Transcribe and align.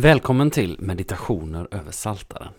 Välkommen 0.00 0.50
till 0.50 0.76
meditationer 0.80 1.68
över 1.70 1.90
Saltaren. 1.90 2.52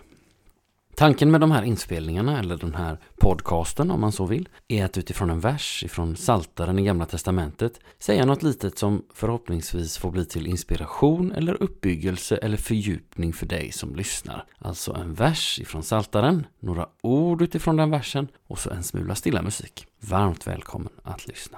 Tanken 0.96 1.32
med 1.32 1.42
de 1.42 1.52
här 1.52 1.64
inspelningarna, 1.64 2.40
eller 2.40 2.58
den 2.58 2.76
här 2.76 2.98
podcasten 3.18 3.92
om 3.92 4.02
man 4.02 4.12
så 4.12 4.26
vill, 4.26 4.50
är 4.68 4.86
att 4.86 4.98
utifrån 4.98 5.30
en 5.30 5.40
vers 5.40 5.84
ifrån 5.84 6.16
Saltaren 6.16 6.80
i 6.80 6.84
Gamla 6.84 7.06
Testamentet 7.06 7.80
säga 8.00 8.26
något 8.26 8.44
litet 8.44 8.78
som 8.78 9.06
förhoppningsvis 9.14 9.98
får 9.98 10.12
bli 10.12 10.26
till 10.26 10.48
inspiration 10.48 11.32
eller 11.32 11.64
uppbyggelse 11.64 12.38
eller 12.38 12.58
fördjupning 12.58 13.34
för 13.34 13.46
dig 13.46 13.72
som 13.72 13.96
lyssnar. 13.96 14.46
Alltså 14.58 14.94
en 14.94 15.14
vers 15.14 15.60
ifrån 15.60 15.84
Saltaren, 15.84 16.46
några 16.60 16.88
ord 17.02 17.42
utifrån 17.42 17.76
den 17.76 17.92
versen 17.92 18.28
och 18.48 18.60
så 18.60 18.70
en 18.70 18.84
smula 18.84 19.16
stilla 19.16 19.42
musik. 19.42 19.88
Varmt 20.00 20.48
välkommen 20.48 20.94
att 21.04 21.28
lyssna. 21.28 21.58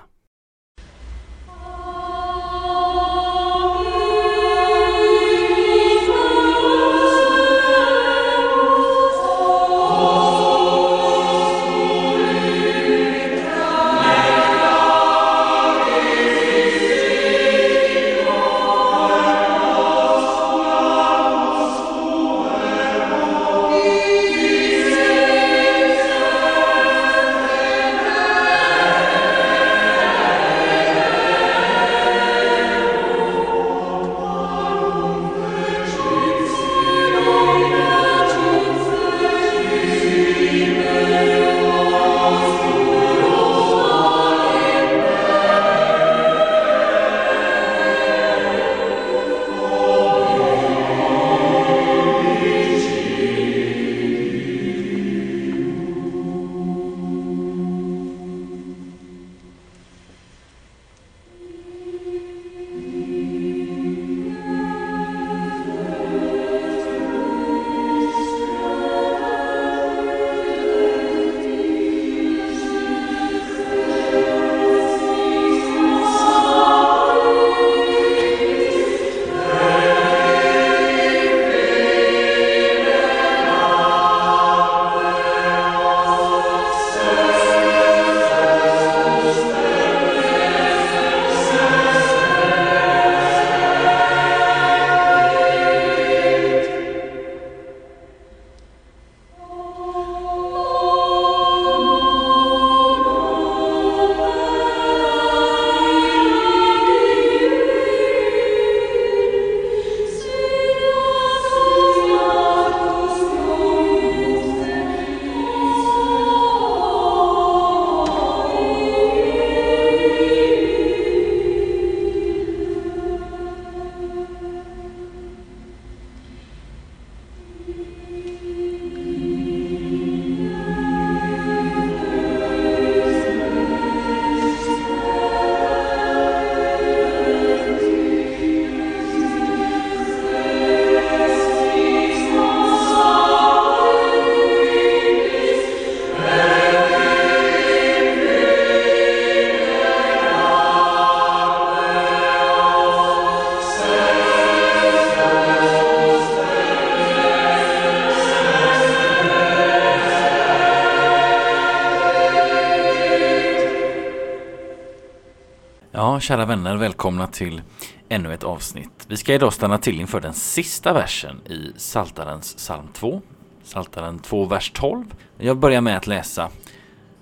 Kära 166.21 166.45
vänner, 166.45 166.75
välkomna 166.75 167.27
till 167.27 167.61
ännu 168.09 168.33
ett 168.33 168.43
avsnitt. 168.43 169.05
Vi 169.07 169.17
ska 169.17 169.33
idag 169.33 169.53
stanna 169.53 169.77
till 169.77 169.99
inför 169.99 170.21
den 170.21 170.33
sista 170.33 170.93
versen 170.93 171.41
i 171.47 171.73
Saltarens 171.77 172.55
psalm 172.55 172.87
2. 172.93 173.21
Saltaren 173.63 174.19
2, 174.19 174.45
vers 174.45 174.71
12. 174.75 175.05
Jag 175.37 175.57
börjar 175.57 175.81
med 175.81 175.97
att 175.97 176.07
läsa 176.07 176.49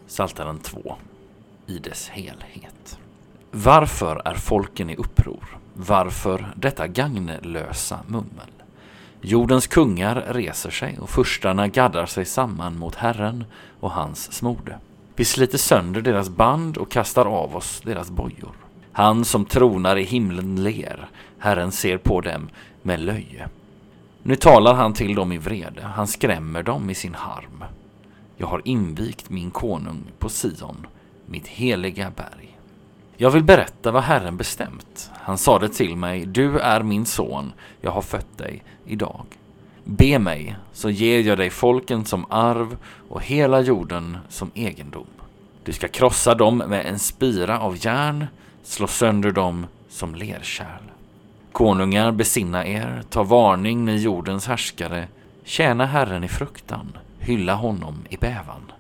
Saltaren 0.08 0.60
2 0.60 0.96
i 1.68 1.80
dess 1.80 2.10
helhet. 2.10 3.00
Varför 3.52 4.22
är 4.26 4.36
folken 4.36 4.90
i 4.90 4.96
uppror? 4.96 5.60
Varför 5.74 6.54
detta 6.56 6.88
gagnlösa 6.88 8.00
mummel? 8.08 8.52
Jordens 9.22 9.68
kungar 9.68 10.26
reser 10.30 10.70
sig 10.70 11.00
och 11.00 11.10
furstarna 11.10 11.68
gaddar 11.68 12.06
sig 12.06 12.26
samman 12.26 12.78
mot 12.78 12.96
Herren 12.96 13.44
och 13.80 13.92
hans 13.92 14.32
smorde. 14.34 14.80
Vi 15.16 15.26
sliter 15.26 15.58
sönder 15.58 16.02
deras 16.02 16.30
band 16.30 16.78
och 16.78 16.92
kastar 16.92 17.26
av 17.26 17.56
oss 17.56 17.82
deras 17.86 18.10
bojor. 18.10 18.69
Han 19.00 19.26
som 19.26 19.46
tronar 19.46 19.96
i 19.96 20.04
himlen 20.04 20.64
ler, 20.64 21.10
Herren 21.38 21.72
ser 21.72 21.98
på 21.98 22.22
dem 22.22 22.50
med 22.82 23.00
löje. 23.00 23.50
Nu 24.24 24.36
talar 24.36 24.74
han 24.74 24.94
till 24.94 25.16
dem 25.16 25.32
i 25.32 25.38
vrede, 25.38 25.82
han 25.84 26.08
skrämmer 26.08 26.64
dem 26.64 26.90
i 26.90 26.96
sin 26.96 27.14
harm. 27.14 27.64
Jag 28.38 28.48
har 28.48 28.62
invigt 28.66 29.30
min 29.30 29.52
konung 29.52 30.04
på 30.18 30.30
Sion, 30.30 30.88
mitt 31.26 31.48
heliga 31.48 32.12
berg. 32.16 32.60
Jag 33.18 33.32
vill 33.32 33.44
berätta 33.44 33.92
vad 33.92 34.04
Herren 34.04 34.38
bestämt. 34.38 35.12
Han 35.14 35.38
sade 35.38 35.70
till 35.70 35.96
mig, 35.96 36.26
du 36.26 36.60
är 36.60 36.84
min 36.84 37.06
son, 37.06 37.54
jag 37.82 37.92
har 37.92 38.02
fött 38.02 38.38
dig 38.38 38.64
idag. 38.86 39.26
Be 39.84 40.20
mig, 40.20 40.56
så 40.74 40.90
ger 40.90 41.20
jag 41.20 41.38
dig 41.38 41.50
folken 41.50 42.06
som 42.06 42.26
arv 42.30 42.78
och 43.10 43.24
hela 43.24 43.62
jorden 43.62 44.18
som 44.30 44.52
egendom. 44.54 45.08
Du 45.64 45.74
ska 45.74 45.88
krossa 45.88 46.36
dem 46.36 46.58
med 46.58 46.86
en 46.86 47.00
spira 47.00 47.60
av 47.60 47.86
järn, 47.86 48.26
slå 48.64 48.88
sönder 48.88 49.32
dem 49.32 49.68
som 49.90 50.16
lerkärl. 50.16 50.84
Konungar, 51.52 52.12
besinna 52.12 52.66
er, 52.66 53.04
ta 53.10 53.24
varning 53.24 53.86
ni 53.86 53.98
jordens 53.98 54.48
härskare, 54.48 55.08
tjäna 55.44 55.86
Herren 55.86 56.24
i 56.24 56.28
fruktan, 56.28 56.98
hylla 57.20 57.56
honom 57.56 58.06
i 58.10 58.18
bävan. 58.18 58.72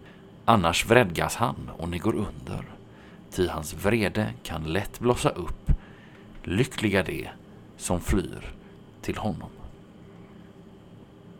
Annars 0.45 0.85
vredgas 0.85 1.35
han 1.35 1.69
och 1.77 1.89
ni 1.89 1.97
går 1.97 2.15
under, 2.15 2.63
ty 3.31 3.47
hans 3.47 3.73
vrede 3.73 4.33
kan 4.43 4.63
lätt 4.63 4.99
blossa 4.99 5.29
upp. 5.29 5.71
Lyckliga 6.43 7.03
de 7.03 7.29
som 7.77 8.01
flyr 8.01 8.53
till 9.01 9.17
honom. 9.17 9.49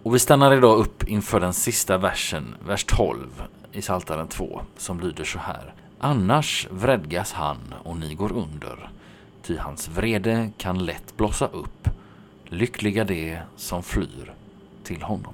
Och 0.04 0.16
vi 0.16 0.20
stannar 0.20 0.54
idag 0.54 0.78
upp 0.78 1.04
inför 1.04 1.40
den 1.40 1.54
sista 1.54 1.98
versen, 1.98 2.56
vers 2.66 2.84
12 2.84 3.44
i 3.72 3.82
Psaltaren 3.82 4.28
2, 4.28 4.62
som 4.78 5.00
lyder 5.00 5.24
så 5.24 5.40
här. 5.40 5.74
Annars 6.02 6.68
vredgas 6.72 7.34
han 7.34 7.58
och 7.84 7.98
ni 7.98 8.16
går 8.16 8.32
under, 8.32 8.90
ty 9.44 9.58
hans 9.58 9.88
vrede 9.88 10.52
kan 10.58 10.86
lätt 10.86 11.18
blossa 11.18 11.48
upp. 11.48 11.90
Lyckliga 12.46 13.04
de 13.04 13.40
som 13.56 13.84
flyr 13.84 14.34
till 14.84 15.02
honom. 15.02 15.34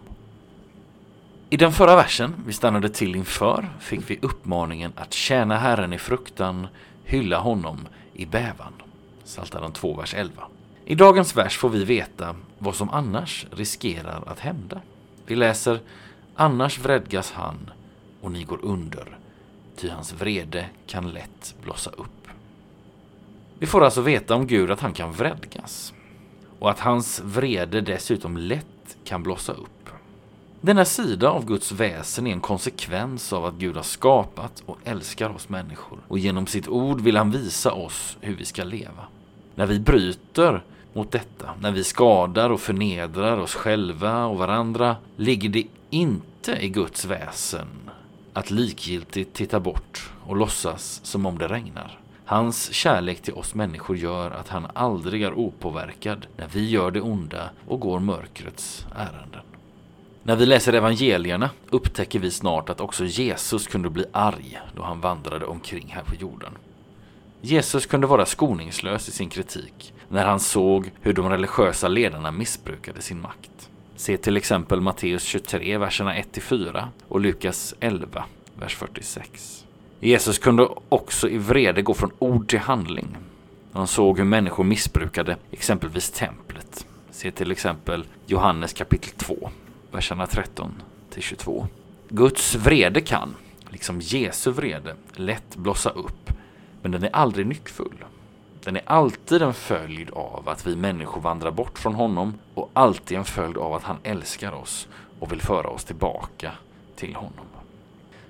I 1.50 1.58
den 1.58 1.72
förra 1.72 1.96
versen 1.96 2.36
vi 2.46 2.54
stannade 2.54 2.90
till 2.90 3.16
inför 3.16 3.70
fick 3.80 4.10
vi 4.10 4.20
uppmaningen 4.22 4.94
att 4.96 5.14
tjäna 5.14 5.58
Herren 5.58 5.94
i 5.94 5.98
fruktan, 5.98 6.68
hylla 7.04 7.40
honom 7.40 7.88
i 8.14 8.26
bävan. 8.26 8.74
Psaltaren 9.26 9.72
2, 9.72 9.94
vers 9.94 10.14
11. 10.14 10.44
I 10.86 10.96
dagens 10.96 11.36
vers 11.36 11.58
får 11.58 11.70
vi 11.70 11.84
veta 11.84 12.36
vad 12.58 12.76
som 12.76 12.90
annars 12.90 13.46
riskerar 13.52 14.24
att 14.28 14.40
hända. 14.40 14.82
Vi 15.26 15.36
läser 15.36 15.80
Annars 16.36 16.80
vredgas 16.80 17.32
han 17.32 17.70
och 18.22 18.32
ni 18.32 18.44
går 18.44 18.60
under, 18.62 19.18
ty 19.76 19.90
hans 19.90 20.14
vrede 20.14 20.66
kan 20.88 21.12
lätt 21.12 21.56
blossa 21.64 21.90
upp. 21.90 22.28
Vi 23.60 23.68
får 23.68 23.84
alltså 23.84 24.02
veta 24.02 24.36
om 24.36 24.48
Gud 24.48 24.72
att 24.72 24.80
han 24.80 24.94
kan 24.94 25.12
vredgas 25.12 25.94
och 26.60 26.70
att 26.70 26.80
hans 26.80 27.20
vrede 27.20 27.82
dessutom 27.82 28.38
lätt 28.38 28.98
kan 29.04 29.24
blossa 29.24 29.54
upp. 29.54 29.90
Denna 30.62 30.86
sida 30.86 31.30
av 31.30 31.46
Guds 31.46 31.72
väsen 31.72 32.28
är 32.28 32.32
en 32.32 32.40
konsekvens 32.40 33.34
av 33.34 33.46
att 33.46 33.54
Gud 33.54 33.76
har 33.76 33.84
skapat 33.84 34.64
och 34.66 34.78
älskar 34.84 35.30
oss 35.30 35.50
människor 35.50 36.00
och 36.08 36.20
genom 36.20 36.48
sitt 36.48 36.68
ord 36.68 37.02
vill 37.02 37.18
han 37.18 37.32
visa 37.32 37.72
oss 37.72 38.18
hur 38.22 38.36
vi 38.36 38.46
ska 38.46 38.64
leva. 38.64 39.04
När 39.56 39.66
vi 39.66 39.80
bryter 39.80 40.64
mot 40.94 41.12
detta, 41.12 41.50
när 41.60 41.72
vi 41.72 41.84
skadar 41.84 42.50
och 42.50 42.62
förnedrar 42.62 43.38
oss 43.38 43.56
själva 43.56 44.26
och 44.26 44.38
varandra, 44.38 44.96
ligger 45.16 45.50
det 45.50 45.64
inte 45.90 46.52
i 46.52 46.70
Guds 46.70 47.06
väsen 47.06 47.68
att 48.36 48.52
likgiltigt 48.52 49.34
titta 49.34 49.60
bort 49.60 50.10
och 50.26 50.36
låtsas 50.36 51.00
som 51.04 51.26
om 51.26 51.38
det 51.38 51.48
regnar. 51.48 52.00
Hans 52.26 52.74
kärlek 52.74 53.22
till 53.22 53.34
oss 53.34 53.56
människor 53.56 53.98
gör 53.98 54.32
att 54.32 54.50
han 54.50 54.68
aldrig 54.74 55.24
är 55.24 55.34
opåverkad 55.34 56.28
när 56.38 56.48
vi 56.48 56.70
gör 56.70 56.92
det 56.92 57.02
onda 57.02 57.50
och 57.68 57.80
går 57.80 58.00
mörkrets 58.00 58.88
ärenden. 58.96 59.42
När 60.24 60.36
vi 60.36 60.46
läser 60.46 60.74
evangelierna 60.74 61.50
upptäcker 61.70 62.20
vi 62.20 62.32
snart 62.32 62.70
att 62.70 62.82
också 62.82 63.06
Jesus 63.06 63.68
kunde 63.68 63.90
bli 63.90 64.06
arg 64.12 64.60
då 64.76 64.84
han 64.84 65.02
vandrade 65.02 65.46
omkring 65.46 65.88
här 65.96 66.04
på 66.04 66.16
jorden. 66.16 66.58
Jesus 67.42 67.86
kunde 67.86 68.08
vara 68.08 68.26
skoningslös 68.26 69.10
i 69.10 69.12
sin 69.12 69.30
kritik 69.30 69.94
när 70.10 70.26
han 70.26 70.40
såg 70.40 70.92
hur 71.02 71.14
de 71.14 71.30
religiösa 71.30 71.88
ledarna 71.88 72.32
missbrukade 72.32 73.02
sin 73.02 73.22
makt. 73.22 73.70
Se 73.96 74.18
till 74.18 74.38
exempel 74.38 74.82
Matteus 74.82 75.24
23, 75.24 75.78
verserna 75.78 76.16
1-4 76.16 76.88
och 77.08 77.20
Lukas 77.20 77.74
11, 77.80 78.26
vers 78.60 78.76
46. 78.76 79.66
Jesus 80.00 80.40
kunde 80.40 80.70
också 80.90 81.30
i 81.30 81.38
vrede 81.38 81.82
gå 81.82 81.94
från 81.94 82.12
ord 82.20 82.48
till 82.48 82.60
handling. 82.60 83.18
Han 83.72 83.88
såg 83.88 84.18
hur 84.18 84.26
människor 84.26 84.64
missbrukade 84.64 85.38
exempelvis 85.52 86.12
templet. 86.12 86.88
Se 87.12 87.32
till 87.32 87.52
exempel 87.52 88.06
Johannes 88.26 88.74
kapitel 88.74 89.10
2, 89.10 89.50
verserna 89.92 90.28
13 90.28 90.72
22. 91.18 91.68
Guds 92.10 92.56
vrede 92.56 93.02
kan, 93.02 93.36
liksom 93.70 94.02
Jesu 94.02 94.52
vrede, 94.52 94.96
lätt 95.14 95.56
blossa 95.56 95.90
upp, 95.90 96.32
men 96.82 96.92
den 96.92 97.04
är 97.04 97.10
aldrig 97.16 97.48
nyckfull. 97.48 98.06
Den 98.66 98.76
är 98.76 98.82
alltid 98.86 99.42
en 99.42 99.54
följd 99.54 100.10
av 100.10 100.50
att 100.50 100.68
vi 100.68 100.76
människor 100.76 101.22
vandrar 101.22 101.52
bort 101.52 101.80
från 101.80 101.96
honom 101.96 102.34
och 102.54 102.70
alltid 102.74 103.18
en 103.18 103.26
följd 103.26 103.58
av 103.58 103.74
att 103.74 103.84
han 103.84 103.98
älskar 104.04 104.52
oss 104.52 104.88
och 105.20 105.32
vill 105.32 105.42
föra 105.42 105.70
oss 105.70 105.84
tillbaka 105.84 106.52
till 106.96 107.16
honom. 107.16 107.46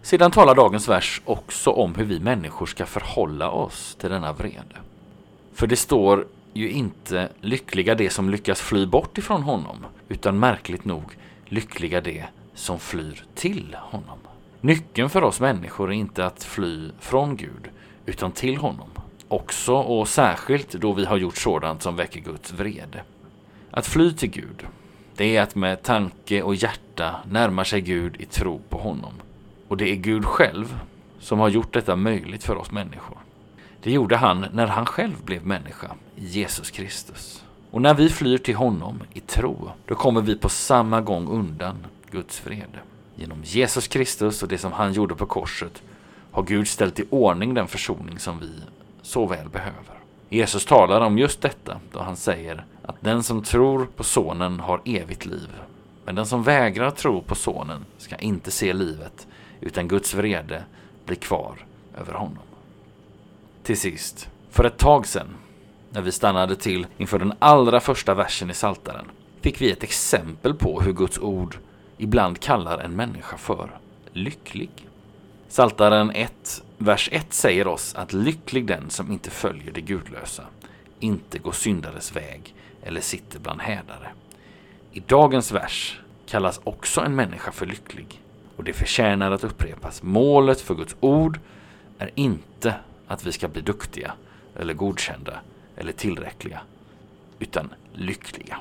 Sedan 0.02 0.32
talar 0.32 0.56
dagens 0.56 0.88
vers 0.88 1.22
också 1.26 1.72
om 1.72 1.96
hur 1.96 2.06
vi 2.06 2.20
människor 2.20 2.66
ska 2.66 2.86
förhålla 2.86 3.50
oss 3.50 3.96
till 4.00 4.10
denna 4.10 4.34
vrede. 4.34 4.76
För 5.54 5.68
det 5.68 5.76
står 5.76 6.26
ju 6.54 6.70
inte 6.70 7.30
lyckliga 7.42 7.96
de 7.96 8.10
som 8.10 8.30
lyckas 8.30 8.62
fly 8.62 8.86
bort 8.86 9.18
ifrån 9.18 9.44
honom, 9.44 9.86
utan 10.10 10.40
märkligt 10.40 10.86
nog 10.86 11.18
lyckliga 11.46 12.02
de 12.02 12.24
som 12.54 12.80
flyr 12.80 13.24
till 13.36 13.78
honom. 13.80 14.20
Nyckeln 14.62 15.10
för 15.10 15.24
oss 15.24 15.40
människor 15.40 15.90
är 15.90 15.96
inte 15.96 16.26
att 16.26 16.44
fly 16.44 16.90
från 17.00 17.36
Gud, 17.36 17.70
utan 18.06 18.32
till 18.32 18.58
honom. 18.58 18.90
Också 19.27 19.74
och 19.74 20.07
särskilt 20.07 20.72
då 20.72 20.94
vi 20.94 21.06
har 21.06 21.18
gjort 21.18 21.38
sådant 21.38 21.83
som 21.83 21.95
väcker 21.95 22.19
Guds 22.19 22.51
vrede. 22.51 23.04
Att 23.72 23.88
fly 23.88 24.13
till 24.13 24.30
Gud, 24.30 24.66
det 25.16 25.38
är 25.38 25.42
att 25.42 25.56
med 25.56 25.83
tanke 25.83 26.42
och 26.42 26.56
hjärta 26.56 27.16
närma 27.30 27.66
sig 27.66 27.81
Gud 27.81 28.22
i 28.22 28.25
tro 28.25 28.62
på 28.69 28.77
honom. 28.77 29.13
Och 29.68 29.77
det 29.77 29.89
är 29.89 29.95
Gud 29.95 30.25
själv 30.25 30.80
som 31.19 31.39
har 31.39 31.50
gjort 31.50 31.74
detta 31.74 31.95
möjligt 31.95 32.44
för 32.44 32.56
oss 32.56 32.72
människor. 32.72 33.18
Det 33.83 33.92
gjorde 33.92 34.18
han 34.18 34.45
när 34.54 34.68
han 34.68 34.86
själv 34.86 35.16
blev 35.25 35.45
människa, 35.45 35.92
Jesus 36.16 36.72
Kristus. 36.72 37.44
Och 37.72 37.81
när 37.81 37.94
vi 37.94 38.10
flyr 38.10 38.38
till 38.38 38.56
honom 38.56 39.04
i 39.13 39.19
tro, 39.19 39.69
då 39.86 39.95
kommer 39.95 40.22
vi 40.22 40.36
på 40.36 40.50
samma 40.50 41.01
gång 41.01 41.27
undan 41.27 41.75
Guds 42.12 42.45
vrede. 42.45 42.80
Genom 43.16 43.44
Jesus 43.44 43.88
Kristus 43.88 44.44
och 44.44 44.50
det 44.50 44.57
som 44.57 44.72
han 44.72 44.94
gjorde 44.94 45.16
på 45.16 45.25
korset 45.25 45.83
har 46.31 46.44
Gud 46.44 46.68
ställt 46.68 47.00
i 47.00 47.06
ordning 47.10 47.54
den 47.54 47.68
försoning 47.68 48.19
som 48.19 48.39
vi 48.39 48.51
så 49.06 49.25
väl 49.25 49.50
behöver. 49.50 50.00
Jesus 50.30 50.66
talar 50.66 51.02
om 51.02 51.18
just 51.18 51.42
detta 51.42 51.80
då 51.92 52.00
han 52.00 52.16
säger 52.16 52.66
att 52.81 52.96
den 53.00 53.24
som 53.24 53.44
tror 53.44 53.86
på 53.96 54.04
Sonen 54.04 54.60
har 54.60 54.81
evigt 54.86 55.25
liv. 55.25 55.50
Men 56.06 56.16
den 56.16 56.25
som 56.25 56.44
vägrar 56.44 56.92
tro 56.92 57.22
på 57.22 57.36
Sonen 57.36 57.86
ska 57.98 58.16
inte 58.16 58.52
se 58.52 58.74
livet 58.74 59.28
utan 59.62 59.88
Guds 59.88 60.13
vrede 60.13 60.63
blir 61.06 61.16
kvar 61.16 61.66
över 61.98 62.13
honom. 62.13 62.44
Till 63.63 63.80
sist, 63.80 64.30
för 64.50 64.63
ett 64.63 64.78
tag 64.78 65.08
sedan, 65.08 65.36
när 65.90 66.01
vi 66.01 66.12
stannade 66.12 66.56
till 66.56 66.88
inför 66.98 67.19
den 67.19 67.34
allra 67.40 67.80
första 67.80 68.13
versen 68.13 68.50
i 68.50 68.54
Saltaren, 68.54 69.06
fick 69.42 69.62
vi 69.62 69.72
ett 69.72 69.84
exempel 69.84 70.54
på 70.54 70.81
hur 70.81 70.94
Guds 70.94 71.19
ord 71.19 71.58
ibland 71.98 72.40
kallar 72.40 72.80
en 72.80 72.96
människa 72.96 73.38
för 73.38 73.69
lycklig. 74.13 74.69
Saltaren 75.48 76.12
1, 76.12 76.63
vers 76.77 77.10
1 77.12 77.33
säger 77.33 77.68
oss 77.68 77.95
att 77.95 78.13
lycklig 78.13 78.66
den 78.66 78.89
som 78.89 79.12
inte 79.12 79.30
följer 79.30 79.72
det 79.72 79.81
gudlösa, 79.81 80.44
inte 81.00 81.39
går 81.39 81.51
syndares 81.51 82.16
väg 82.16 82.56
eller 82.83 83.01
sitter 83.01 83.39
bland 83.39 83.62
hädare. 83.62 84.12
I 84.92 85.00
dagens 85.00 85.51
vers 85.51 86.00
kallas 86.25 86.62
också 86.63 87.01
en 87.01 87.16
människa 87.16 87.51
för 87.51 87.66
lycklig 87.66 88.22
och 88.56 88.63
det 88.63 88.74
förtjänar 88.74 89.31
att 89.31 89.44
upprepas. 89.44 90.04
Målet 90.04 90.62
för 90.62 90.75
Guds 90.75 90.95
ord 91.00 91.39
är 91.98 92.12
inte 92.16 92.75
att 93.07 93.25
vi 93.25 93.31
ska 93.31 93.48
bli 93.48 93.62
duktiga 93.62 94.13
eller 94.56 94.74
godkända 94.74 95.39
eller 95.77 95.92
tillräckliga, 95.92 96.62
utan 97.39 97.69
lyckliga. 97.94 98.57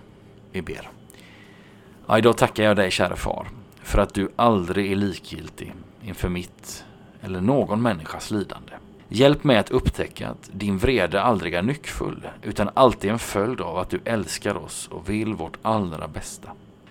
Vi 0.53 0.63
ber. 0.63 0.91
Ja, 2.07 2.19
idag 2.19 2.37
tackar 2.37 2.65
jag 2.65 2.77
dig, 2.77 2.91
kära 2.91 3.17
far, 3.17 3.49
för 3.83 3.99
att 3.99 4.15
du 4.15 4.29
aldrig 4.37 4.93
är 4.93 4.97
likgiltig 4.97 5.73
inför 6.03 6.29
mitt 6.29 6.85
eller 7.25 7.41
någon 7.41 7.83
människas 7.83 8.31
lidande. 8.31 8.73
Hjälp 9.09 9.45
mig 9.45 9.57
att 9.57 9.71
upptäcka 9.71 10.29
att 10.29 10.51
din 10.53 10.79
vrede 10.79 11.23
aldrig 11.23 11.55
är 11.55 11.63
nyckfull, 11.63 12.29
utan 12.43 12.71
alltid 12.75 13.11
en 13.11 13.19
följd 13.19 13.61
av 13.61 13.79
att 13.79 13.91
du 13.91 14.01
älskar 14.05 14.57
oss 14.57 14.89
och 14.93 15.09
vill 15.09 15.35
vårt 15.35 15.57
allra 15.63 16.09
bästa. 16.09 16.49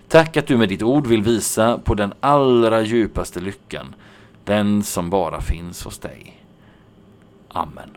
Tack 0.08 0.36
att 0.36 0.46
du 0.46 0.56
med 0.56 0.68
ditt 0.68 0.82
ord 0.82 1.06
vill 1.06 1.22
visa 1.22 1.78
på 1.78 1.94
den 1.94 2.12
allra 2.20 2.82
djupaste 2.82 3.40
lyckan, 3.40 3.94
den 4.44 4.82
som 4.82 5.10
bara 5.10 5.40
finns 5.40 5.84
hos 5.84 5.98
dig. 5.98 6.40
Amen. 7.48 7.90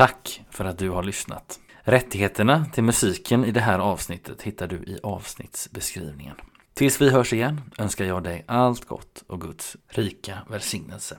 Tack 0.00 0.42
för 0.50 0.64
att 0.64 0.78
du 0.78 0.90
har 0.90 1.02
lyssnat. 1.02 1.60
Rättigheterna 1.80 2.66
till 2.66 2.84
musiken 2.84 3.44
i 3.44 3.50
det 3.50 3.60
här 3.60 3.78
avsnittet 3.78 4.42
hittar 4.42 4.66
du 4.66 4.76
i 4.76 4.98
avsnittsbeskrivningen. 5.02 6.36
Tills 6.74 7.00
vi 7.00 7.10
hörs 7.10 7.32
igen 7.32 7.60
önskar 7.78 8.04
jag 8.04 8.22
dig 8.22 8.44
allt 8.46 8.84
gott 8.84 9.24
och 9.26 9.40
Guds 9.40 9.76
rika 9.88 10.38
välsignelse. 10.50 11.18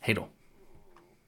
Hej 0.00 0.14
då! 0.14 0.28